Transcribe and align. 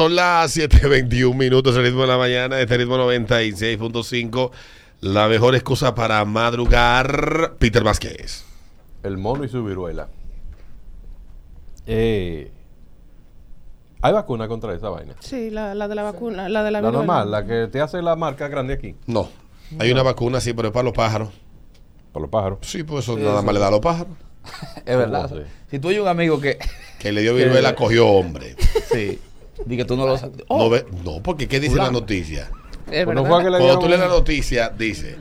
Son 0.00 0.16
las 0.16 0.56
7.21 0.56 1.34
minutos, 1.34 1.76
el 1.76 1.82
ritmo 1.82 2.00
de 2.00 2.06
la 2.06 2.16
mañana, 2.16 2.58
este 2.58 2.78
ritmo 2.78 2.96
96.5. 2.96 4.50
La 5.02 5.28
mejor 5.28 5.54
excusa 5.54 5.94
para 5.94 6.24
madrugar, 6.24 7.56
Peter 7.58 7.84
Vázquez. 7.84 8.46
El 9.02 9.18
mono 9.18 9.44
y 9.44 9.50
su 9.50 9.62
viruela. 9.62 10.08
Eh, 11.86 12.50
¿Hay 14.00 14.12
vacuna 14.14 14.48
contra 14.48 14.74
esa 14.74 14.88
vaina? 14.88 15.16
Sí, 15.20 15.50
la, 15.50 15.74
la 15.74 15.86
de 15.86 15.94
la 15.94 16.04
vacuna, 16.04 16.48
la 16.48 16.64
de 16.64 16.70
la, 16.70 16.80
normal, 16.80 17.30
la 17.30 17.44
que 17.44 17.68
te 17.70 17.82
hace 17.82 18.00
la 18.00 18.16
marca 18.16 18.48
grande 18.48 18.72
aquí, 18.72 18.94
No, 19.06 19.28
hay 19.78 19.92
una 19.92 20.02
vacuna, 20.02 20.40
sí, 20.40 20.54
pero 20.54 20.68
es 20.68 20.72
para 20.72 20.84
los 20.84 20.94
pájaros. 20.94 21.28
para 22.10 22.22
los 22.22 22.30
pájaros. 22.30 22.60
Sí, 22.62 22.84
pues 22.84 23.04
eso 23.04 23.18
nada 23.18 23.42
más 23.42 23.52
le 23.52 23.60
da 23.60 23.68
a 23.68 23.70
los 23.70 23.80
pájaros. 23.80 24.16
Es 24.86 24.96
verdad. 24.96 25.30
Si 25.70 25.78
tú 25.78 25.90
hay 25.90 25.98
un 25.98 26.08
amigo 26.08 26.40
que. 26.40 26.56
Que 26.98 27.12
le 27.12 27.20
dio 27.20 27.34
viruela, 27.34 27.74
cogió 27.74 28.06
hombre. 28.08 28.56
Sí. 28.90 29.20
Di 29.66 29.76
que 29.76 29.84
tú 29.84 29.96
no 29.96 30.06
lo 30.06 30.16
sabes. 30.16 30.42
No, 30.48 30.70
ve- 30.70 30.86
no, 31.04 31.22
porque 31.22 31.48
¿qué 31.48 31.60
dice 31.60 31.76
la 31.76 31.90
noticia? 31.90 32.50
Es 32.90 33.06
no 33.06 33.24
Cuando 33.24 33.58
dieron 33.58 33.78
tú 33.80 33.88
lees 33.88 34.00
la 34.00 34.08
noticia, 34.08 34.70
dice, 34.70 35.16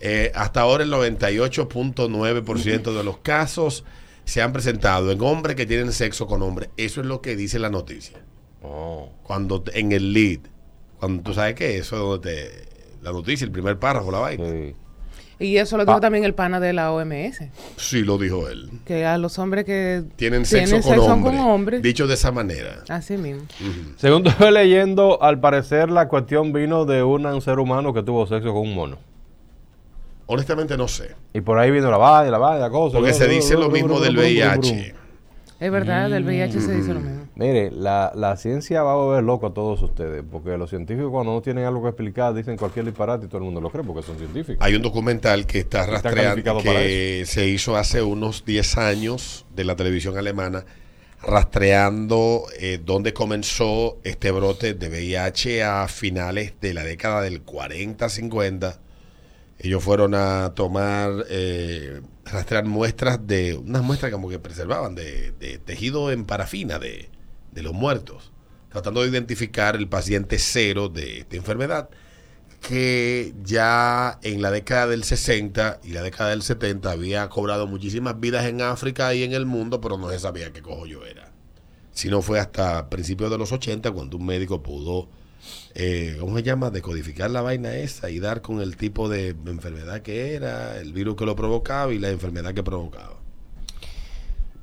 eh, 0.00 0.32
hasta 0.34 0.60
ahora 0.60 0.84
el 0.84 0.92
98.9% 0.92 2.96
de 2.96 3.04
los 3.04 3.18
casos 3.18 3.84
se 4.24 4.42
han 4.42 4.52
presentado 4.52 5.10
en 5.12 5.22
hombres 5.22 5.56
que 5.56 5.64
tienen 5.66 5.92
sexo 5.92 6.26
con 6.26 6.42
hombres. 6.42 6.68
Eso 6.76 7.00
es 7.00 7.06
lo 7.06 7.22
que 7.22 7.36
dice 7.36 7.58
la 7.58 7.70
noticia. 7.70 8.18
Oh. 8.62 9.10
Cuando 9.22 9.62
en 9.72 9.92
el 9.92 10.12
lead, 10.12 10.40
cuando 10.98 11.22
tú 11.22 11.32
sabes 11.32 11.54
que 11.54 11.78
eso 11.78 11.96
es 11.96 12.02
donde 12.02 12.30
te, 12.30 12.68
la 13.02 13.12
noticia, 13.12 13.44
el 13.44 13.52
primer 13.52 13.78
párrafo, 13.78 14.10
la 14.10 14.18
vaina. 14.18 14.44
Sí. 14.44 14.74
Y 15.38 15.58
eso 15.58 15.76
lo 15.76 15.84
dijo 15.84 15.98
Ah. 15.98 16.00
también 16.00 16.24
el 16.24 16.32
pana 16.32 16.60
de 16.60 16.72
la 16.72 16.92
OMS, 16.92 17.50
Sí, 17.76 18.02
lo 18.02 18.16
dijo 18.16 18.48
él. 18.48 18.70
que 18.86 19.04
a 19.04 19.18
los 19.18 19.38
hombres 19.38 19.66
que 19.66 20.02
Tienen 20.16 20.46
sexo, 20.46 20.76
con, 20.76 20.82
sexo 20.82 21.04
hombres. 21.04 21.36
con 21.36 21.46
hombres, 21.46 21.82
Dicho 21.82 22.06
de 22.06 22.14
esa 22.14 22.32
manera. 22.32 22.82
así 22.88 23.18
mismo. 23.18 23.42
Según 23.96 24.24
estoy 24.26 24.50
leyendo, 24.52 25.22
al 25.22 25.38
parecer 25.38 25.90
la 25.90 26.08
cuestión 26.08 26.54
vino 26.54 26.86
de 26.86 27.02
una- 27.02 27.34
un 27.34 27.42
ser 27.42 27.58
humano 27.58 27.92
que 27.92 28.02
tuvo 28.02 28.26
sexo 28.26 28.52
con 28.54 28.62
un 28.62 28.74
mono. 28.74 28.98
Honestamente 30.26 30.76
no 30.76 30.88
sé. 30.88 31.14
Y 31.34 31.40
por 31.42 31.58
ahí 31.58 31.70
vino 31.70 31.90
la 31.90 31.98
vaina, 31.98 32.30
la 32.30 32.38
vaina, 32.38 32.60
la 32.60 32.70
cosa. 32.70 32.96
Porque 32.98 33.12
se 33.12 33.28
dice 33.28 33.54
lo 33.54 33.68
mismo 33.68 34.00
del 34.00 34.16
VIH. 34.16 34.94
Es 35.60 35.70
verdad, 35.70 36.10
del 36.10 36.24
VIH 36.24 36.60
se 36.60 36.72
Mm. 36.72 36.76
dice 36.80 36.94
lo 36.94 37.00
mismo. 37.00 37.25
Mire, 37.36 37.70
la, 37.70 38.12
la 38.14 38.34
ciencia 38.38 38.82
va 38.82 38.92
a 38.92 38.96
volver 38.96 39.22
loco 39.22 39.48
a 39.48 39.52
todos 39.52 39.82
ustedes, 39.82 40.24
porque 40.30 40.56
los 40.56 40.70
científicos 40.70 41.10
cuando 41.10 41.34
no 41.34 41.42
tienen 41.42 41.66
algo 41.66 41.82
que 41.82 41.88
explicar 41.90 42.32
dicen 42.32 42.56
cualquier 42.56 42.86
disparate 42.86 43.26
y 43.26 43.28
todo 43.28 43.38
el 43.38 43.44
mundo 43.44 43.60
lo 43.60 43.68
cree 43.68 43.84
porque 43.84 44.02
son 44.02 44.16
científicos. 44.16 44.56
Hay 44.64 44.74
un 44.74 44.80
documental 44.80 45.46
que 45.46 45.58
está 45.58 45.84
rastreando, 45.84 46.62
que 46.62 47.24
se 47.26 47.46
hizo 47.46 47.76
hace 47.76 48.02
unos 48.02 48.46
10 48.46 48.78
años 48.78 49.44
de 49.54 49.64
la 49.64 49.76
televisión 49.76 50.16
alemana, 50.16 50.64
rastreando 51.22 52.44
eh, 52.58 52.80
dónde 52.82 53.12
comenzó 53.12 53.98
este 54.02 54.30
brote 54.30 54.72
de 54.72 54.88
VIH 54.88 55.62
a 55.62 55.88
finales 55.88 56.54
de 56.62 56.72
la 56.72 56.84
década 56.84 57.20
del 57.20 57.44
40-50. 57.44 58.78
Ellos 59.58 59.84
fueron 59.84 60.14
a 60.14 60.54
tomar, 60.54 61.26
eh, 61.28 62.00
rastrear 62.24 62.64
muestras 62.64 63.26
de, 63.26 63.56
unas 63.56 63.82
muestras 63.82 64.10
como 64.10 64.30
que 64.30 64.38
preservaban 64.38 64.94
de, 64.94 65.32
de 65.32 65.58
tejido 65.58 66.10
en 66.10 66.24
parafina 66.24 66.78
de, 66.78 67.10
de 67.56 67.62
los 67.62 67.72
muertos, 67.72 68.30
tratando 68.68 69.02
de 69.02 69.08
identificar 69.08 69.76
el 69.76 69.88
paciente 69.88 70.38
cero 70.38 70.90
de 70.90 71.20
esta 71.20 71.36
enfermedad 71.36 71.88
que 72.60 73.34
ya 73.44 74.18
en 74.22 74.42
la 74.42 74.50
década 74.50 74.88
del 74.88 75.04
60 75.04 75.80
y 75.84 75.92
la 75.92 76.02
década 76.02 76.30
del 76.30 76.42
70 76.42 76.90
había 76.90 77.28
cobrado 77.28 77.66
muchísimas 77.66 78.18
vidas 78.20 78.44
en 78.46 78.60
África 78.60 79.14
y 79.14 79.22
en 79.22 79.32
el 79.32 79.46
mundo, 79.46 79.80
pero 79.80 79.96
no 79.96 80.10
se 80.10 80.18
sabía 80.18 80.52
qué 80.52 80.62
cojo 80.62 80.86
yo 80.86 81.04
era. 81.04 81.32
Si 81.92 82.08
no 82.08 82.22
fue 82.22 82.40
hasta 82.40 82.90
principios 82.90 83.30
de 83.30 83.38
los 83.38 83.52
80 83.52 83.90
cuando 83.92 84.16
un 84.16 84.26
médico 84.26 84.62
pudo, 84.62 85.08
eh, 85.74 86.16
¿cómo 86.20 86.36
se 86.36 86.42
llama?, 86.42 86.70
decodificar 86.70 87.30
la 87.30 87.40
vaina 87.40 87.74
esa 87.76 88.10
y 88.10 88.18
dar 88.18 88.42
con 88.42 88.60
el 88.60 88.76
tipo 88.76 89.08
de 89.08 89.28
enfermedad 89.46 90.02
que 90.02 90.34
era, 90.34 90.78
el 90.78 90.92
virus 90.92 91.16
que 91.16 91.24
lo 91.24 91.36
provocaba 91.36 91.92
y 91.92 91.98
la 91.98 92.10
enfermedad 92.10 92.52
que 92.52 92.62
provocaba. 92.62 93.16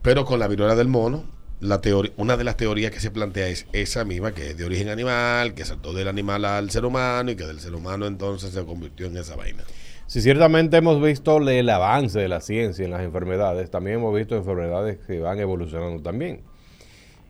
Pero 0.01 0.25
con 0.25 0.39
la 0.39 0.47
viruela 0.47 0.75
del 0.75 0.89
mono, 0.89 1.23
la 1.63 1.81
una 2.17 2.37
de 2.37 2.43
las 2.43 2.57
teorías 2.57 2.91
que 2.91 2.99
se 2.99 3.09
plantea 3.09 3.47
es 3.47 3.65
esa 3.71 4.03
misma, 4.03 4.33
que 4.33 4.49
es 4.49 4.57
de 4.57 4.65
origen 4.65 4.89
animal, 4.89 5.53
que 5.53 5.63
saltó 5.63 5.93
del 5.93 6.07
animal 6.07 6.43
al 6.45 6.69
ser 6.69 6.85
humano 6.85 7.31
y 7.31 7.35
que 7.35 7.45
del 7.45 7.59
ser 7.59 7.73
humano 7.73 8.05
entonces 8.05 8.51
se 8.51 8.65
convirtió 8.65 9.07
en 9.07 9.17
esa 9.17 9.35
vaina. 9.35 9.63
Si 10.07 10.21
ciertamente 10.21 10.77
hemos 10.77 11.01
visto 11.01 11.37
el 11.37 11.69
avance 11.69 12.19
de 12.19 12.27
la 12.27 12.41
ciencia 12.41 12.83
en 12.83 12.91
las 12.91 13.01
enfermedades, 13.01 13.71
también 13.71 13.97
hemos 13.97 14.13
visto 14.13 14.35
enfermedades 14.35 14.97
que 15.07 15.19
van 15.19 15.39
evolucionando 15.39 16.03
también. 16.03 16.41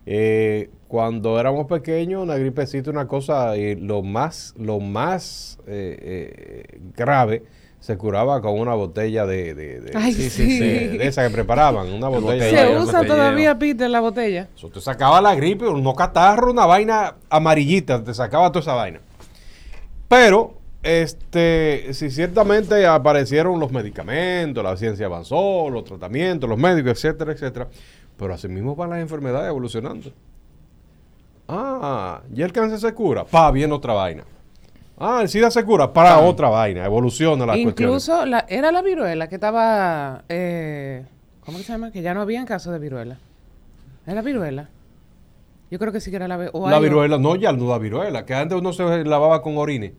Eh, 0.06 0.70
cuando 0.88 1.40
éramos 1.40 1.68
pequeños, 1.68 2.24
una 2.24 2.36
gripecita, 2.36 2.90
una 2.90 3.08
cosa, 3.08 3.56
y 3.56 3.76
lo 3.76 4.02
más, 4.02 4.54
lo 4.58 4.80
más 4.80 5.60
eh, 5.68 6.66
eh, 6.68 6.80
grave 6.98 7.44
se 7.84 7.98
curaba 7.98 8.40
con 8.42 8.58
una 8.58 8.76
botella 8.76 9.26
de, 9.26 9.54
de, 9.54 9.82
de- 9.82 9.92
Ay, 9.98 10.14
sí. 10.14 10.58
de 10.58 11.06
esa 11.06 11.28
que 11.28 11.34
preparaban, 11.34 11.92
una 11.92 12.08
botella. 12.08 12.50
Se 12.50 12.78
usa 12.78 13.04
todavía, 13.06 13.60
Peter, 13.60 13.90
la 13.90 14.00
botella. 14.00 14.48
Eso 14.56 14.70
te 14.70 14.80
sacaba 14.80 15.20
la 15.22 15.36
gripe, 15.36 15.68
unos 15.68 15.94
catarros, 15.94 16.50
una 16.54 16.66
vaina 16.66 17.16
amarillita, 17.30 18.02
te 18.02 18.14
sacaba 18.14 18.50
toda 18.54 18.62
esa 18.62 18.74
vaina. 18.76 19.02
Pero, 20.08 20.54
este, 20.82 21.94
si 21.94 22.10
ciertamente 22.10 22.86
aparecieron 22.88 23.60
los 23.60 23.70
medicamentos, 23.74 24.64
la 24.64 24.78
ciencia 24.78 25.08
avanzó, 25.08 25.70
los 25.70 25.84
tratamientos, 25.84 26.50
los 26.50 26.58
médicos, 26.58 26.92
etcétera, 26.94 27.34
etcétera. 27.34 27.68
Pero 28.16 28.34
así 28.34 28.48
mismo 28.48 28.78
van 28.78 28.92
las 28.92 29.00
enfermedades 29.02 29.50
evolucionando. 29.50 30.10
Ah, 31.50 32.22
y 32.34 32.42
el 32.44 32.54
cáncer 32.54 32.80
se 32.80 32.94
cura, 32.94 33.26
pa, 33.26 33.52
viene 33.52 33.74
otra 33.74 33.92
vaina. 33.94 34.24
Ah, 35.04 35.22
el 35.22 35.30
SIDA 35.30 35.52
se 35.52 35.64
cura, 35.66 35.92
para 35.92 36.20
otra 36.20 36.50
vaina, 36.50 36.86
evoluciona 36.86 37.46
la 37.46 37.54
cuestión. 37.54 37.90
Incluso 37.90 38.26
la, 38.26 38.46
era 38.48 38.72
la 38.72 38.82
viruela 38.82 39.28
que 39.28 39.36
estaba, 39.36 40.24
eh, 40.30 41.06
¿cómo 41.46 41.58
que 41.58 41.64
se 41.64 41.72
llama? 41.74 41.92
Que 41.92 42.02
ya 42.02 42.14
no 42.14 42.22
habían 42.22 42.46
casos 42.46 42.72
de 42.74 42.80
viruela. 42.80 43.18
¿Era 44.08 44.22
viruela? 44.22 44.70
Yo 45.72 45.80
creo 45.80 45.92
que 45.92 46.00
sí 46.00 46.10
que 46.12 46.18
era 46.18 46.28
la, 46.28 46.38
vi- 46.38 46.50
o 46.54 46.70
La 46.70 46.80
viruela, 46.80 47.18
no, 47.18 47.36
ya 47.36 47.52
no 47.52 47.70
la 47.70 47.78
viruela, 47.80 48.26
que 48.26 48.34
antes 48.34 48.58
uno 48.58 48.74
se 48.74 49.04
lavaba 49.06 49.42
con 49.42 49.58
orine. 49.58 49.94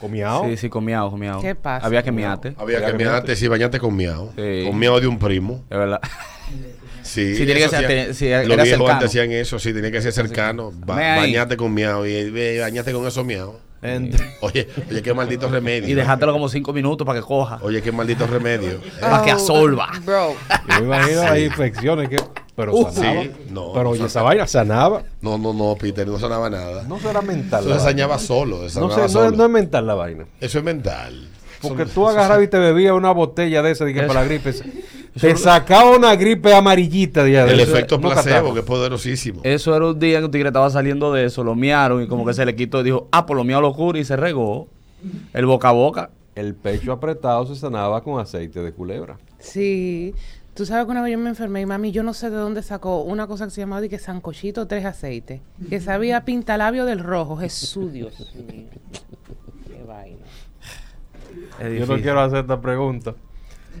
¿Con 0.00 0.12
miau? 0.12 0.44
Sí, 0.44 0.56
sí, 0.58 0.68
con 0.68 0.84
miau, 0.84 1.10
con 1.10 1.18
miau. 1.18 1.40
¿Qué 1.40 1.54
pasa? 1.54 1.86
Había 1.86 2.02
que 2.02 2.12
miarte. 2.12 2.54
Había 2.58 2.80
Ya 2.80 2.86
que 2.86 2.92
que 2.92 2.98
miarte, 2.98 3.34
sí, 3.34 3.48
bañarte 3.48 3.78
con 3.80 3.96
miau. 3.96 4.30
Sí. 4.36 4.64
Con 4.66 4.78
miau 4.78 5.00
de 5.00 5.06
un 5.06 5.18
primo. 5.18 5.62
Es 5.70 5.78
verdad. 5.78 6.00
Sí, 7.02 7.36
Sí, 7.36 7.46
tiene 7.46 7.60
que 7.60 7.68
ser- 7.68 7.84
hacía- 7.84 8.14
sí, 8.14 8.26
era 8.26 8.38
los 8.44 8.48
viejos 8.56 8.68
cercano. 8.68 8.88
antes 8.88 9.08
hacían 9.10 9.30
eso, 9.32 9.58
sí, 9.58 9.72
tenía 9.72 9.90
que 9.92 10.02
ser 10.02 10.12
cercano. 10.12 10.72
Ba- 10.74 10.96
bañate 10.96 11.56
con 11.56 11.72
miau 11.72 12.04
y 12.04 12.58
bañate 12.58 12.92
con 12.92 13.06
esos 13.06 13.24
miau. 13.24 13.54
Oye, 14.40 14.66
oye, 14.90 15.02
qué 15.02 15.14
maldito 15.14 15.48
remedio. 15.48 15.88
Y 15.88 15.94
dejártelo 15.94 16.32
como 16.32 16.48
cinco 16.48 16.72
minutos 16.72 17.06
para 17.06 17.20
que 17.20 17.24
coja. 17.26 17.58
Oye, 17.62 17.80
qué 17.82 17.92
maldito 17.92 18.26
remedio. 18.26 18.80
Para 19.00 19.22
que 19.22 19.30
absorba. 19.30 19.90
Bro. 20.04 20.34
Yo 20.68 20.80
me 20.80 20.86
imagino 20.86 21.22
las 21.22 21.38
infecciones 21.38 22.08
que. 22.08 22.16
Pero 22.56 22.74
Uh, 22.74 22.90
sanaba. 22.90 23.22
sí, 23.22 23.30
no, 23.50 23.72
pero 23.72 23.84
no 23.84 23.90
oye, 23.90 24.04
esa 24.06 24.22
vaina 24.22 24.46
sanaba. 24.46 25.02
No, 25.20 25.36
no, 25.38 25.52
no, 25.52 25.76
Peter, 25.78 26.08
no 26.08 26.18
sanaba 26.18 26.48
nada. 26.50 26.82
No 26.88 26.98
será 26.98 27.20
mental. 27.22 27.64
Eso 27.64 27.74
se 27.78 27.84
sañaba 27.84 28.18
solo, 28.18 28.68
se 28.68 28.80
No, 28.80 28.90
sé, 28.90 29.08
solo. 29.10 29.26
es- 29.30 29.36
no 29.36 29.44
es 29.44 29.50
mental 29.50 29.86
la 29.86 29.94
vaina. 29.94 30.24
Eso 30.40 30.58
es 30.58 30.64
mental. 30.64 31.28
Porque 31.60 31.82
Eso- 31.84 31.92
tú 31.92 32.08
agarrabas 32.08 32.42
y 32.44 32.48
te 32.48 32.58
bebías 32.58 32.94
una 32.94 33.10
botella 33.12 33.62
de 33.62 33.70
esa 33.72 33.84
de 33.84 33.92
que 33.94 34.02
para 34.02 34.22
la 34.22 34.24
gripe. 34.26 34.52
Te 35.20 35.36
sacaba 35.36 35.96
una 35.96 36.14
gripe 36.14 36.52
amarillita. 36.54 37.24
De 37.24 37.38
El 37.38 37.60
eso, 37.60 37.72
efecto 37.72 37.98
no 37.98 38.10
placebo, 38.10 38.52
que 38.52 38.60
es 38.60 38.66
poderosísimo. 38.66 39.40
Eso 39.44 39.74
era 39.74 39.86
un 39.86 39.98
día 39.98 40.18
que 40.18 40.26
un 40.26 40.30
tigre 40.30 40.48
estaba 40.48 40.68
saliendo 40.70 41.12
de 41.12 41.24
eso, 41.24 41.42
lo 41.42 41.54
miaron 41.54 42.02
y 42.02 42.06
como 42.06 42.26
que 42.26 42.34
se 42.34 42.44
le 42.44 42.54
quitó 42.54 42.80
y 42.80 42.84
dijo, 42.84 43.08
ah, 43.12 43.26
por 43.26 43.36
lo 43.36 43.44
mío 43.44 43.60
lo 43.60 43.72
cura 43.72 43.98
y 43.98 44.04
se 44.04 44.16
regó. 44.16 44.68
El 45.32 45.46
boca 45.46 45.70
a 45.70 45.72
boca. 45.72 46.10
El 46.34 46.54
pecho 46.54 46.92
apretado 46.92 47.46
se 47.46 47.56
sanaba 47.56 48.02
con 48.02 48.20
aceite 48.20 48.60
de 48.60 48.72
culebra. 48.72 49.18
Sí. 49.38 50.14
Tú 50.54 50.64
sabes 50.64 50.86
que 50.86 50.90
una 50.90 51.02
vez 51.02 51.12
yo 51.12 51.18
me 51.18 51.28
enfermé 51.28 51.60
y 51.60 51.66
mami, 51.66 51.92
yo 51.92 52.02
no 52.02 52.14
sé 52.14 52.30
de 52.30 52.36
dónde 52.36 52.62
sacó 52.62 53.02
una 53.02 53.26
cosa 53.26 53.44
que 53.44 53.50
se 53.50 53.60
llamaba 53.60 53.82
de 53.82 53.88
que 53.90 53.98
sancochito 53.98 54.66
tres 54.66 54.84
aceites. 54.84 55.40
Que 55.68 55.80
sabía 55.80 56.24
pintalabio 56.24 56.84
del 56.86 56.98
rojo. 56.98 57.36
Jesús, 57.36 57.92
Dios 57.92 58.34
mío. 58.34 58.64
Qué 59.66 59.82
vaina. 59.86 60.24
Yo 61.78 61.86
no 61.86 62.00
quiero 62.00 62.20
hacer 62.20 62.40
esta 62.40 62.60
pregunta. 62.60 63.14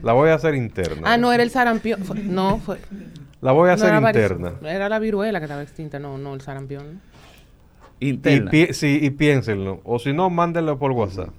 La 0.02 0.12
voy 0.12 0.30
a 0.30 0.34
hacer 0.34 0.54
interna. 0.54 1.02
Ah, 1.12 1.16
no, 1.16 1.32
era 1.32 1.42
el 1.42 1.50
sarampión. 1.50 2.04
Fue- 2.04 2.18
no, 2.22 2.58
fue. 2.58 2.78
La 3.40 3.52
voy 3.52 3.64
a 3.68 3.72
no 3.72 3.74
hacer 3.74 3.88
era 3.94 3.98
interna. 3.98 4.52
Era 4.62 4.88
la 4.88 4.98
viruela 4.98 5.38
que 5.40 5.44
estaba 5.44 5.62
extinta, 5.62 5.98
no, 5.98 6.18
no 6.18 6.34
el 6.34 6.40
sarampión. 6.40 7.00
Y, 7.98 8.10
Interna. 8.10 8.50
pi- 8.50 8.72
sí, 8.74 8.98
y 9.00 9.10
piénsenlo. 9.10 9.80
O 9.84 9.98
si 9.98 10.12
no, 10.12 10.28
mándenlo 10.30 10.78
por 10.78 10.92
WhatsApp. 10.92 11.30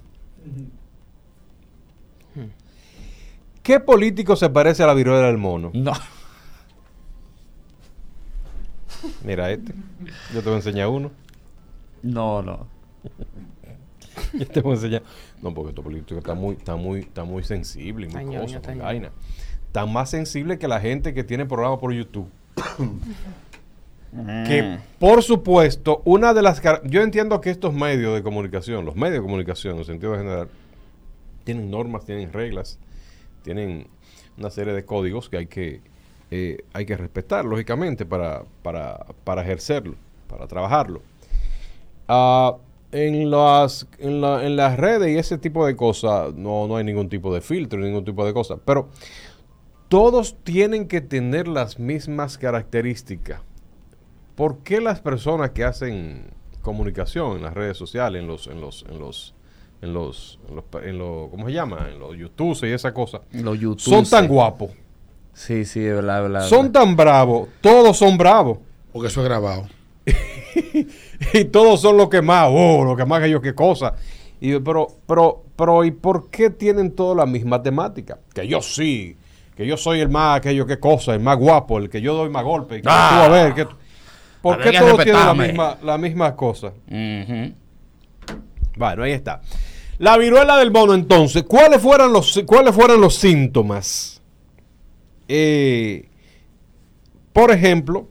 ¿Qué 3.62 3.80
político 3.80 4.34
se 4.36 4.48
parece 4.48 4.82
a 4.82 4.86
la 4.86 4.94
viruela 4.94 5.26
del 5.26 5.38
mono? 5.38 5.70
No. 5.74 5.92
Mira 9.24 9.50
este. 9.50 9.72
Yo 10.34 10.40
te 10.40 10.46
voy 10.46 10.54
a 10.54 10.56
enseñar 10.56 10.88
uno. 10.88 11.10
No, 12.02 12.42
no. 12.42 12.66
Yo 14.32 14.46
te 14.46 14.60
voy 14.60 14.72
a 14.72 14.74
enseñar. 14.76 15.02
No, 15.42 15.52
porque 15.54 15.70
estos 15.70 15.84
políticos 15.84 16.18
están 16.18 16.38
muy, 16.38 16.54
está 16.54 16.76
muy, 16.76 17.00
está 17.00 17.24
muy 17.24 17.42
sensible 17.44 18.06
y 18.06 18.14
muy 18.14 18.36
cosa, 18.36 18.60
muy 18.66 18.78
vaina. 18.78 19.10
Tan 19.72 19.92
más 19.92 20.10
sensible 20.10 20.58
que 20.58 20.68
la 20.68 20.80
gente 20.80 21.14
que 21.14 21.24
tiene 21.24 21.46
programa 21.46 21.78
por 21.78 21.92
YouTube. 21.92 22.28
que 24.46 24.78
por 24.98 25.22
supuesto, 25.22 26.02
una 26.04 26.32
de 26.34 26.42
las... 26.42 26.62
Yo 26.84 27.02
entiendo 27.02 27.40
que 27.40 27.50
estos 27.50 27.74
medios 27.74 28.14
de 28.14 28.22
comunicación, 28.22 28.84
los 28.84 28.96
medios 28.96 29.16
de 29.16 29.22
comunicación 29.22 29.78
en 29.78 29.84
sentido 29.84 30.16
general, 30.16 30.48
tienen 31.44 31.70
normas, 31.70 32.04
tienen 32.04 32.32
reglas, 32.32 32.78
tienen 33.42 33.86
una 34.36 34.50
serie 34.50 34.72
de 34.72 34.84
códigos 34.84 35.28
que 35.28 35.38
hay 35.38 35.46
que, 35.46 35.80
eh, 36.30 36.58
hay 36.72 36.86
que 36.86 36.96
respetar, 36.96 37.44
lógicamente, 37.44 38.06
para, 38.06 38.44
para, 38.62 39.06
para 39.24 39.42
ejercerlo, 39.42 39.94
para 40.28 40.46
trabajarlo. 40.46 41.02
Ah, 42.06 42.56
en, 42.92 43.30
las, 43.30 43.86
en, 43.98 44.20
la- 44.20 44.44
en 44.46 44.56
las 44.56 44.76
redes 44.78 45.10
y 45.10 45.18
ese 45.18 45.38
tipo 45.38 45.66
de 45.66 45.76
cosas 45.76 46.34
no, 46.34 46.66
no 46.66 46.76
hay 46.76 46.84
ningún 46.84 47.08
tipo 47.08 47.32
de 47.34 47.40
filtro, 47.40 47.78
ningún 47.80 48.04
tipo 48.04 48.24
de 48.24 48.32
cosa. 48.32 48.56
Pero 48.64 48.88
todos 49.88 50.36
tienen 50.44 50.86
que 50.88 51.00
tener 51.00 51.48
las 51.48 51.78
mismas 51.78 52.38
características. 52.38 53.40
¿Por 54.34 54.58
qué 54.58 54.80
las 54.80 55.00
personas 55.00 55.50
que 55.50 55.64
hacen 55.64 56.30
comunicación 56.62 57.36
en 57.38 57.42
las 57.42 57.54
redes 57.54 57.76
sociales, 57.76 58.20
en 58.22 58.28
los, 58.28 58.46
en 58.46 58.60
los, 58.60 58.84
en 58.88 58.98
los, 59.00 59.34
en 59.82 59.94
los, 59.94 60.38
en 60.48 60.54
los, 60.56 60.64
en 60.84 60.98
los- 60.98 61.30
¿cómo 61.30 61.46
se 61.46 61.52
llama? 61.52 61.88
En 61.92 61.98
los 61.98 62.16
YouTube 62.16 62.58
y 62.66 62.72
esa 62.72 62.92
cosa, 62.94 63.22
Los 63.32 63.58
YouTube. 63.58 63.80
son 63.94 64.04
tan 64.08 64.28
guapos, 64.28 64.70
Sí, 65.32 65.64
sí, 65.64 65.80
es 65.84 65.94
verdad, 65.94 66.16
es 66.24 66.32
verdad. 66.32 66.48
son 66.48 66.72
tan 66.72 66.96
bravos, 66.96 67.48
todos 67.60 67.96
son 67.96 68.18
bravos. 68.18 68.58
Porque 68.92 69.06
eso 69.08 69.20
es 69.22 69.28
grabado. 69.28 69.66
y 71.34 71.44
todos 71.44 71.80
son 71.80 71.96
los 71.96 72.08
que 72.08 72.22
más, 72.22 72.48
oh, 72.50 72.84
los 72.84 72.96
que 72.96 73.04
más 73.04 73.22
que 73.22 73.30
yo, 73.30 73.40
qué 73.40 73.54
cosa. 73.54 73.94
Y, 74.40 74.50
yo, 74.50 74.62
pero, 74.62 74.88
pero, 75.06 75.44
pero, 75.56 75.84
¿y 75.84 75.90
por 75.90 76.30
qué 76.30 76.50
tienen 76.50 76.92
toda 76.92 77.14
la 77.14 77.26
misma 77.26 77.62
temática? 77.62 78.18
Que 78.32 78.46
yo 78.46 78.62
sí, 78.62 79.16
que 79.56 79.66
yo 79.66 79.76
soy 79.76 80.00
el 80.00 80.08
más, 80.08 80.38
aquello, 80.38 80.66
qué 80.66 80.78
cosa, 80.78 81.14
el 81.14 81.20
más 81.20 81.36
guapo, 81.38 81.78
el 81.78 81.90
que 81.90 82.00
yo 82.00 82.14
doy 82.14 82.30
más 82.30 82.44
golpes. 82.44 82.82
que 82.82 82.88
Ah. 82.88 83.10
tú 83.10 83.24
a 83.24 83.28
ver, 83.28 83.54
que 83.54 83.66
¿Por 84.40 84.60
qué 84.62 84.72
todos 84.72 85.02
tienen 85.02 85.26
la 85.26 85.34
misma, 85.34 85.78
la 85.82 85.98
misma 85.98 86.36
cosa? 86.36 86.72
Bueno, 88.76 89.02
ahí 89.02 89.12
está. 89.12 89.40
La 89.98 90.16
viruela 90.16 90.56
del 90.58 90.70
mono, 90.70 90.94
entonces, 90.94 91.42
¿cuáles 91.42 91.82
fueran 91.82 92.12
los, 92.12 92.40
cuáles 92.46 92.72
fueran 92.74 93.00
los 93.00 93.16
síntomas? 93.16 94.22
Eh, 95.26 96.08
por 97.32 97.50
ejemplo, 97.50 98.08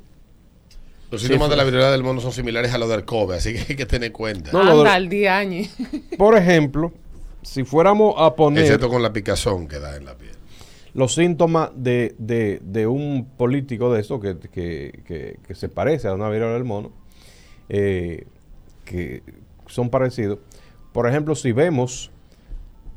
Los 1.09 1.21
síntomas 1.21 1.49
de 1.49 1.55
la 1.55 1.63
viruela 1.63 1.91
del 1.91 2.03
mono 2.03 2.19
son 2.19 2.31
similares 2.33 2.73
a 2.73 2.77
los 2.77 2.89
del 2.89 3.05
COVID, 3.05 3.35
así 3.35 3.53
que 3.53 3.59
hay 3.69 3.75
que 3.77 3.85
tener 3.85 4.11
cuenta. 4.11 4.51
No, 4.51 4.59
Anda 4.61 4.93
al 4.93 5.07
día 5.09 5.37
año. 5.37 5.63
por 6.17 6.35
ejemplo, 6.37 6.91
si 7.41 7.63
fuéramos 7.63 8.15
a 8.17 8.35
poner... 8.35 8.63
Excepto 8.63 8.89
con 8.89 9.01
la 9.01 9.13
picazón 9.13 9.67
que 9.67 9.79
da 9.79 9.95
en 9.95 10.03
la 10.05 10.15
piel. 10.17 10.31
los 10.93 11.13
síntomas 11.13 11.69
de, 11.75 12.15
de- 12.17 12.59
de 12.63 12.87
un 12.87 13.25
político 13.37 13.93
de 13.93 14.01
eso 14.01 14.19
que, 14.19 14.37
que- 14.37 15.01
que- 15.05 15.37
que 15.47 15.55
se 15.55 15.69
parece 15.69 16.07
a 16.09 16.13
una 16.13 16.27
viruela 16.29 16.53
del 16.55 16.63
mono, 16.65 16.91
eh, 17.69 18.25
que 18.83 19.21
son 19.67 19.89
parecidos. 19.89 20.39
Por 20.93 21.07
ejemplo, 21.07 21.35
si 21.35 21.51
vemos 21.51 22.11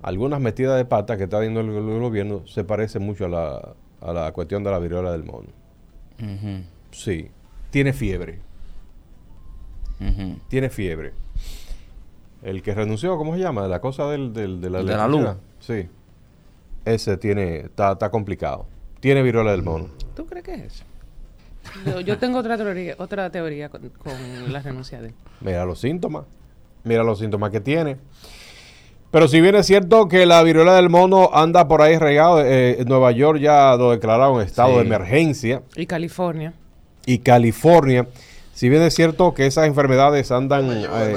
algunas 0.03 0.41
metidas 0.41 0.77
de 0.79 0.85
pata 0.85 1.17
que 1.17 1.25
está 1.25 1.41
dando 1.41 1.61
el, 1.61 1.69
el 1.69 2.01
gobierno, 2.01 2.43
se 2.47 2.65
parece 2.65 2.99
mucho 2.99 3.27
a 3.27 3.29
la, 3.29 3.75
a 4.01 4.13
la 4.13 4.33
cuestión 4.33 4.65
de 4.65 4.71
la 4.71 4.79
viruela 4.79 5.13
del 5.13 5.25
mono. 5.25 5.49
Ujú. 6.19 6.65
Sí, 6.91 7.29
tiene 7.71 7.93
fiebre, 7.93 8.41
tiene 10.49 10.71
fiebre. 10.71 11.13
El 12.43 12.63
que 12.63 12.75
renunció, 12.75 13.17
¿cómo 13.19 13.35
se 13.35 13.41
llama? 13.41 13.67
La 13.69 13.81
cosa 13.81 14.07
del, 14.07 14.33
del- 14.33 14.61
de 14.61 14.71
la 14.71 14.79
de 14.83 14.97
la 14.97 15.07
luz. 15.09 15.29
Sí. 15.59 15.89
Ese 16.87 17.19
tiene, 17.19 17.59
está, 17.61 17.93
está 17.93 18.11
complicado. 18.11 18.67
Tiene 19.01 19.23
viruela 19.23 19.51
del 19.51 19.63
mono. 19.63 19.89
¿Tú 20.17 20.25
crees 20.27 20.45
que 20.45 20.55
es 20.55 20.61
eso? 20.63 20.85
Yo, 21.85 22.01
yo 22.01 22.17
tengo 22.19 22.39
otra 22.39 22.57
teoría, 22.57 22.95
otra 22.99 23.29
teoría 23.31 23.69
con, 23.69 23.91
con 23.91 24.51
la 24.53 24.61
renuncia 24.61 25.01
de 25.03 25.09
él. 25.09 25.15
Mira 25.43 25.67
los 25.67 25.79
síntomas. 25.81 26.25
Mira 26.85 27.03
los 27.03 27.19
síntomas 27.19 27.51
que 27.51 27.61
tiene. 27.61 27.99
Pero 29.11 29.29
si 29.29 29.41
bien 29.43 29.55
es 29.57 29.67
cierto 29.67 30.09
que 30.09 30.25
la 30.25 30.43
viruela 30.43 30.75
del 30.77 30.89
mono 30.89 31.29
anda 31.35 31.69
por 31.69 31.83
ahí 31.83 31.99
regado, 31.99 32.43
eh, 32.43 32.81
en 32.81 32.89
Nueva 32.89 33.13
York 33.13 33.39
ya 33.41 33.77
lo 33.77 33.91
declararon 33.91 34.41
estado 34.41 34.71
Sí. 34.71 34.75
de 34.77 34.81
emergencia 34.83 35.63
Y 35.77 35.85
California. 35.85 36.55
Y 37.07 37.19
California, 37.19 38.09
si 38.53 38.69
bien 38.69 38.83
es 38.83 38.95
cierto 38.95 39.35
que 39.35 39.47
esas 39.47 39.67
enfermedades 39.67 40.31
andan 40.31 40.71
eh, 40.71 41.17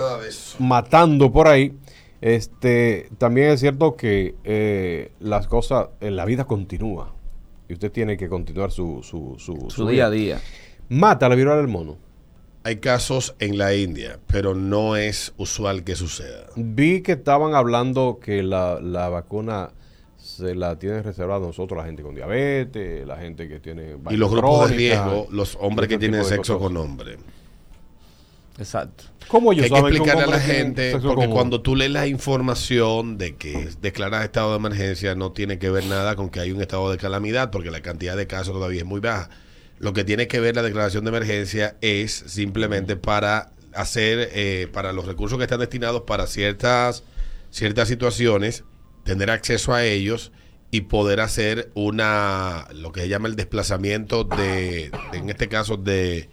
matando 0.59 1.31
por 1.31 1.47
ahí, 1.47 1.73
este, 2.21 3.09
también 3.17 3.49
es 3.49 3.59
cierto 3.59 3.97
que 3.97 4.35
eh, 4.45 5.11
las 5.19 5.47
cosas, 5.47 5.89
en 5.99 6.15
la 6.15 6.23
vida 6.25 6.45
continúa 6.45 7.13
y 7.67 7.73
usted 7.73 7.91
tiene 7.91 8.15
que 8.15 8.29
continuar 8.29 8.71
su, 8.71 9.01
su, 9.03 9.35
su, 9.37 9.69
Su 9.69 9.87
día 9.87 10.05
a 10.05 10.09
día. 10.09 10.41
Mata 10.89 11.27
la 11.27 11.35
viruela 11.35 11.57
del 11.57 11.67
mono. 11.67 11.97
Hay 12.63 12.77
casos 12.77 13.35
en 13.39 13.57
la 13.57 13.75
India, 13.75 14.19
pero 14.27 14.55
no 14.55 14.95
es 14.95 15.33
usual 15.35 15.83
que 15.83 15.95
suceda. 15.95 16.45
Vi 16.55 17.01
que 17.01 17.11
estaban 17.11 17.55
hablando 17.55 18.19
que 18.23 18.41
la, 18.41 18.79
la 18.79 19.09
vacuna 19.09 19.71
se 20.23 20.55
la 20.55 20.79
tienen 20.79 21.03
reservada 21.03 21.43
a 21.43 21.47
nosotros, 21.47 21.77
la 21.77 21.85
gente 21.85 22.01
con 22.01 22.15
diabetes, 22.15 23.05
la 23.05 23.17
gente 23.17 23.49
que 23.49 23.59
tiene... 23.59 23.97
Y 24.09 24.15
los 24.15 24.31
grupos 24.31 24.69
de 24.69 24.75
riesgo, 24.75 25.27
los 25.31 25.57
hombres 25.59 25.89
que 25.89 25.97
tienen 25.97 26.23
sexo 26.23 26.57
cosas. 26.57 26.67
con 26.67 26.77
hombres. 26.77 27.17
Exacto. 28.57 29.03
¿Cómo 29.27 29.49
Que 29.49 29.57
ellos 29.57 29.63
hay 29.65 29.69
que 29.69 29.75
saben 29.75 29.85
un 29.85 29.91
explicarle 29.91 30.23
a 30.23 30.27
la 30.27 30.39
gente, 30.39 30.97
porque 30.99 31.27
cuando 31.27 31.61
tú 31.61 31.75
lees 31.75 31.91
la 31.91 32.07
información 32.07 33.17
de 33.17 33.35
que 33.35 33.69
declarar 33.81 34.23
estado 34.23 34.51
de 34.51 34.57
emergencia, 34.57 35.13
no 35.13 35.33
tiene 35.33 35.59
que 35.59 35.69
ver 35.69 35.85
nada 35.87 36.15
con 36.15 36.29
que 36.29 36.39
hay 36.39 36.51
un 36.51 36.61
estado 36.61 36.89
de 36.89 36.97
calamidad, 36.97 37.51
porque 37.51 37.69
la 37.69 37.81
cantidad 37.81 38.15
de 38.15 38.25
casos 38.25 38.53
todavía 38.53 38.79
es 38.79 38.85
muy 38.85 39.01
baja. 39.01 39.29
Lo 39.79 39.91
que 39.91 40.05
tiene 40.05 40.27
que 40.27 40.39
ver 40.39 40.55
la 40.55 40.61
declaración 40.61 41.03
de 41.03 41.09
emergencia 41.09 41.75
es 41.81 42.13
simplemente 42.27 42.95
para 42.95 43.51
hacer, 43.73 44.29
eh, 44.33 44.69
para 44.71 44.93
los 44.93 45.05
recursos 45.05 45.37
que 45.37 45.43
están 45.43 45.59
destinados 45.59 46.03
para 46.03 46.27
ciertas, 46.27 47.03
ciertas 47.49 47.89
situaciones, 47.89 48.63
tener 49.03 49.29
acceso 49.29 49.73
a 49.73 49.83
ellos 49.85 50.31
y 50.71 50.81
poder 50.81 51.19
hacer 51.19 51.71
una, 51.75 52.67
lo 52.73 52.91
que 52.91 53.01
se 53.01 53.09
llama 53.09 53.27
el 53.27 53.35
desplazamiento 53.35 54.23
de, 54.23 54.91
de, 55.11 55.17
en 55.17 55.29
este 55.29 55.47
caso, 55.47 55.77
de, 55.77 56.29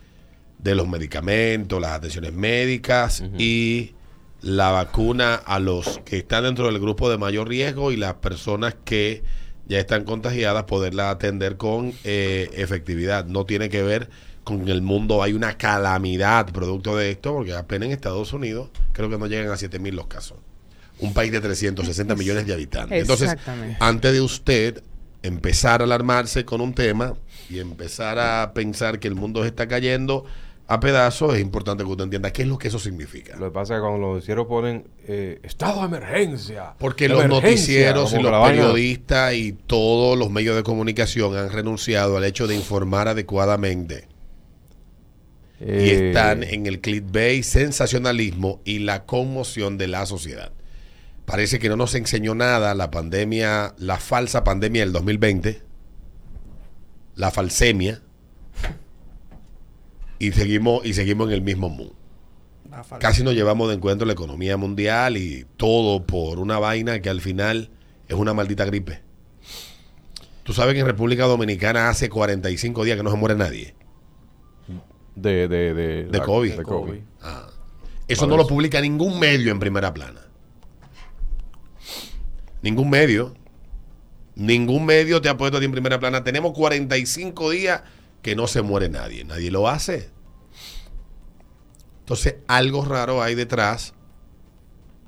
de 0.58 0.74
los 0.74 0.88
medicamentos, 0.88 1.80
las 1.80 1.92
atenciones 1.92 2.32
médicas 2.32 3.22
y 3.38 3.94
la 4.40 4.70
vacuna 4.70 5.34
a 5.34 5.58
los 5.58 6.00
que 6.04 6.18
están 6.18 6.44
dentro 6.44 6.66
del 6.66 6.80
grupo 6.80 7.10
de 7.10 7.18
mayor 7.18 7.48
riesgo 7.48 7.92
y 7.92 7.96
las 7.96 8.14
personas 8.14 8.74
que 8.84 9.22
ya 9.66 9.78
están 9.78 10.04
contagiadas, 10.04 10.64
poderla 10.64 11.10
atender 11.10 11.56
con 11.56 11.92
eh, 12.04 12.48
efectividad. 12.54 13.26
No 13.26 13.44
tiene 13.44 13.68
que 13.68 13.82
ver 13.82 14.08
con 14.42 14.68
el 14.68 14.82
mundo 14.82 15.22
hay 15.22 15.32
una 15.32 15.56
calamidad 15.56 16.50
producto 16.50 16.96
de 16.96 17.10
esto, 17.10 17.34
porque 17.34 17.54
apenas 17.54 17.86
en 17.86 17.92
Estados 17.92 18.32
Unidos 18.32 18.70
creo 18.92 19.08
que 19.08 19.18
no 19.18 19.26
llegan 19.26 19.52
a 19.52 19.56
7 19.56 19.78
mil 19.78 19.94
los 19.94 20.06
casos. 20.06 20.38
Un 21.00 21.14
país 21.14 21.32
de 21.32 21.40
360 21.40 22.14
millones 22.14 22.46
de 22.46 22.52
habitantes. 22.52 23.00
Entonces, 23.00 23.36
antes 23.78 24.12
de 24.12 24.20
usted 24.20 24.82
empezar 25.22 25.80
a 25.80 25.84
alarmarse 25.84 26.44
con 26.44 26.60
un 26.60 26.74
tema 26.74 27.14
y 27.48 27.58
empezar 27.58 28.18
a 28.18 28.52
pensar 28.54 28.98
que 28.98 29.08
el 29.08 29.14
mundo 29.14 29.42
se 29.42 29.48
está 29.48 29.68
cayendo 29.68 30.24
a 30.66 30.78
pedazos, 30.78 31.34
es 31.34 31.40
importante 31.40 31.82
que 31.82 31.90
usted 31.90 32.04
entienda 32.04 32.32
qué 32.32 32.42
es 32.42 32.48
lo 32.48 32.56
que 32.56 32.68
eso 32.68 32.78
significa. 32.78 33.36
Lo 33.36 33.46
que 33.46 33.50
pasa 33.50 33.74
es 33.74 33.78
que 33.78 33.82
cuando 33.82 33.98
los 33.98 34.14
noticieros 34.14 34.46
ponen 34.46 34.86
eh, 35.04 35.40
estado 35.42 35.80
de 35.80 35.86
emergencia. 35.86 36.74
Porque 36.78 37.08
los 37.08 37.24
emergencia", 37.24 37.92
noticieros 37.92 38.12
y 38.12 38.22
los 38.22 38.48
periodistas 38.48 39.34
y 39.34 39.52
todos 39.52 40.16
los 40.16 40.30
medios 40.30 40.54
de 40.54 40.62
comunicación 40.62 41.36
han 41.36 41.50
renunciado 41.50 42.16
al 42.16 42.24
hecho 42.24 42.46
de 42.46 42.54
informar 42.54 43.08
adecuadamente. 43.08 44.06
y 45.58 45.64
Eh, 45.64 46.08
están 46.08 46.44
en 46.44 46.66
el 46.66 46.80
clickbait, 46.80 47.42
sensacionalismo 47.42 48.60
y 48.64 48.78
la 48.78 49.06
conmoción 49.06 49.76
de 49.76 49.88
la 49.88 50.06
sociedad. 50.06 50.52
Parece 51.30 51.58
que 51.60 51.68
no 51.68 51.76
nos 51.76 51.94
enseñó 51.94 52.34
nada 52.34 52.74
la 52.74 52.90
pandemia, 52.90 53.74
la 53.78 53.98
falsa 53.98 54.42
pandemia 54.42 54.82
del 54.82 54.92
2020, 54.92 55.62
la 57.14 57.30
falsemia, 57.30 58.02
y 60.18 60.32
seguimos, 60.32 60.84
y 60.84 60.92
seguimos 60.94 61.28
en 61.28 61.34
el 61.34 61.42
mismo 61.42 61.68
mood. 61.68 61.92
Casi 62.98 63.22
nos 63.22 63.34
llevamos 63.34 63.68
de 63.68 63.74
encuentro 63.76 64.06
la 64.06 64.12
economía 64.12 64.56
mundial 64.56 65.16
y 65.16 65.46
todo 65.56 66.04
por 66.04 66.38
una 66.38 66.58
vaina 66.58 67.00
que 67.00 67.10
al 67.10 67.20
final 67.20 67.70
es 68.08 68.14
una 68.16 68.34
maldita 68.34 68.64
gripe. 68.64 69.00
Tú 70.42 70.52
sabes 70.52 70.74
que 70.74 70.80
en 70.80 70.86
República 70.86 71.24
Dominicana 71.26 71.88
hace 71.90 72.08
45 72.08 72.84
días 72.84 72.96
que 72.96 73.02
no 73.04 73.10
se 73.10 73.16
muere 73.16 73.34
nadie. 73.36 73.74
de, 75.14 75.48
de, 75.48 75.74
de, 75.74 76.04
De 76.04 76.18
la- 76.18 76.24
COVID. 76.24 76.56
de 76.56 76.62
COVID. 76.64 77.00
Ah. 77.22 77.46
Eso 78.08 78.26
no 78.26 78.36
lo 78.36 78.46
publica 78.48 78.80
ningún 78.80 79.20
medio 79.20 79.52
en 79.52 79.60
primera 79.60 79.94
plana. 79.94 80.22
Ningún 82.62 82.90
medio. 82.90 83.34
Ningún 84.34 84.86
medio 84.86 85.20
te 85.20 85.28
ha 85.28 85.36
puesto 85.36 85.56
a 85.56 85.60
ti 85.60 85.66
en 85.66 85.72
primera 85.72 85.98
plana. 86.00 86.24
Tenemos 86.24 86.52
45 86.52 87.50
días 87.50 87.82
que 88.22 88.36
no 88.36 88.46
se 88.46 88.62
muere 88.62 88.88
nadie. 88.88 89.24
Nadie 89.24 89.50
lo 89.50 89.68
hace. 89.68 90.10
Entonces, 92.00 92.36
algo 92.48 92.84
raro 92.84 93.22
hay 93.22 93.34
detrás 93.34 93.94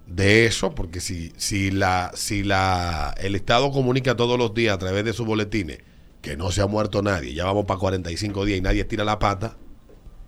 de 0.06 0.46
eso, 0.46 0.74
porque 0.74 1.00
si, 1.00 1.32
si, 1.36 1.70
la, 1.70 2.12
si 2.14 2.42
la, 2.42 3.14
el 3.18 3.34
Estado 3.34 3.70
comunica 3.72 4.16
todos 4.16 4.38
los 4.38 4.54
días 4.54 4.74
a 4.74 4.78
través 4.78 5.04
de 5.04 5.12
sus 5.12 5.26
boletines 5.26 5.78
que 6.20 6.36
no 6.36 6.52
se 6.52 6.60
ha 6.62 6.66
muerto 6.66 7.02
nadie, 7.02 7.34
ya 7.34 7.44
vamos 7.44 7.64
para 7.64 7.80
45 7.80 8.44
días 8.44 8.58
y 8.58 8.60
nadie 8.62 8.84
tira 8.84 9.04
la 9.04 9.18
pata, 9.18 9.56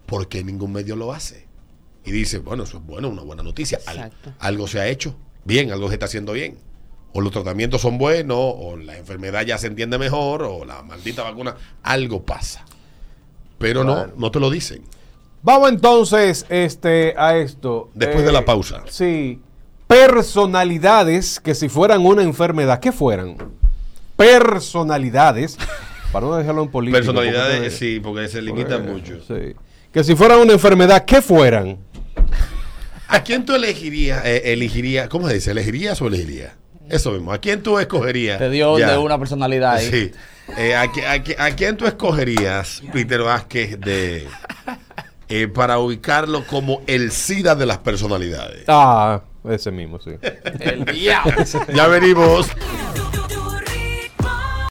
porque 0.06 0.42
ningún 0.42 0.72
medio 0.72 0.96
lo 0.96 1.12
hace. 1.12 1.46
Y 2.04 2.10
dice, 2.10 2.38
bueno, 2.38 2.64
eso 2.64 2.78
es 2.78 2.84
bueno, 2.86 3.08
una 3.08 3.22
buena 3.22 3.42
noticia. 3.42 3.78
Al- 3.86 3.96
algo 4.40 4.66
se 4.66 4.80
ha 4.80 4.88
hecho 4.88 5.16
bien, 5.44 5.70
algo 5.70 5.88
se 5.88 5.94
está 5.94 6.06
haciendo 6.06 6.32
bien. 6.32 6.58
O 7.16 7.20
los 7.20 7.32
tratamientos 7.32 7.80
son 7.80 7.96
buenos, 7.96 8.36
o 8.38 8.76
la 8.76 8.98
enfermedad 8.98 9.46
ya 9.46 9.56
se 9.56 9.68
entiende 9.68 9.98
mejor, 9.98 10.42
o 10.42 10.64
la 10.64 10.82
maldita 10.82 11.22
vacuna, 11.22 11.54
algo 11.84 12.24
pasa. 12.24 12.64
Pero 13.56 13.84
no, 13.84 14.08
no 14.16 14.30
te 14.32 14.40
lo 14.40 14.50
dicen. 14.50 14.82
Vamos 15.42 15.68
entonces 15.68 16.44
este, 16.48 17.14
a 17.16 17.36
esto. 17.36 17.90
Después 17.94 18.24
de 18.24 18.32
la 18.32 18.44
pausa. 18.44 18.82
Sí. 18.88 19.40
Personalidades 19.86 21.38
que 21.38 21.54
si 21.54 21.68
fueran 21.68 22.04
una 22.04 22.22
enfermedad, 22.22 22.80
¿qué 22.80 22.90
fueran? 22.90 23.36
Personalidades. 24.16 25.56
Para 26.12 26.26
no 26.26 26.36
dejarlo 26.36 26.62
en 26.62 26.70
política. 26.70 26.98
Personalidades, 26.98 27.76
sí, 27.76 28.00
porque 28.02 28.26
se 28.26 28.42
limitan 28.42 28.86
mucho. 28.86 29.20
Sí. 29.26 29.54
Que 29.92 30.02
si 30.02 30.16
fueran 30.16 30.40
una 30.40 30.52
enfermedad, 30.52 31.04
¿qué 31.04 31.22
fueran? 31.22 31.78
¿A 33.08 33.22
quién 33.22 33.44
tú 33.44 33.54
elegirías? 33.54 34.24
eh, 34.24 34.52
elegiría, 34.52 35.08
¿Cómo 35.08 35.28
se 35.28 35.34
dice? 35.34 35.52
¿Elegirías 35.52 36.02
o 36.02 36.08
elegirías? 36.08 36.52
Eso 36.90 37.12
mismo. 37.12 37.32
¿A 37.32 37.38
quién 37.38 37.62
tú 37.62 37.78
escogerías? 37.78 38.38
Te 38.38 38.50
dio 38.50 38.78
Ya. 38.78 38.92
de 38.92 38.98
una 38.98 39.18
personalidad 39.18 39.74
ahí. 39.76 39.90
Sí. 39.90 40.12
Eh, 40.58 40.74
¿a, 40.76 40.84
qui- 40.86 41.04
a 41.06 41.16
qui- 41.24 41.36
a 41.38 41.56
quién 41.56 41.76
tú 41.76 41.86
escogerías, 41.86 42.82
Peter 42.92 43.22
Vázquez, 43.22 43.80
de, 43.80 44.26
eh, 45.28 45.48
para 45.48 45.78
ubicarlo 45.78 46.46
como 46.46 46.82
el 46.86 47.10
SIDA 47.12 47.54
de 47.54 47.64
las 47.66 47.78
personalidades? 47.78 48.64
Ah, 48.68 49.22
ese 49.48 49.70
mismo, 49.70 49.98
sí. 50.00 50.10
El 50.60 50.84
diablo. 50.84 51.32
Ya 51.74 51.86
venimos. 51.88 52.48